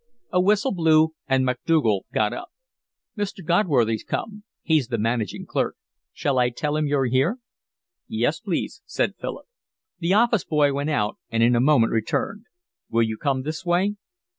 A 0.31 0.41
whistle 0.41 0.71
blew, 0.73 1.13
and 1.27 1.45
Macdougal 1.45 2.05
got 2.11 2.33
up. 2.33 2.47
"Mr. 3.15 3.45
Goodworthy's 3.45 4.03
come. 4.03 4.43
He's 4.63 4.87
the 4.87 4.97
managing 4.97 5.45
clerk. 5.45 5.75
Shall 6.11 6.39
I 6.39 6.49
tell 6.49 6.75
him 6.75 6.87
you're 6.87 7.05
here?" 7.05 7.37
"Yes, 8.07 8.39
please," 8.39 8.81
said 8.87 9.13
Philip. 9.21 9.45
The 9.99 10.15
office 10.15 10.43
boy 10.43 10.73
went 10.73 10.89
out 10.89 11.19
and 11.29 11.43
in 11.43 11.55
a 11.55 11.59
moment 11.61 11.93
returned. 11.93 12.45
"Will 12.89 13.03
you 13.03 13.15
come 13.15 13.43
this 13.43 13.63
way?" 13.63 13.93